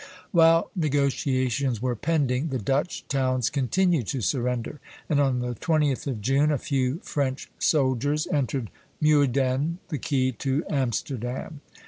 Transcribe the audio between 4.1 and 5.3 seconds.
surrender; and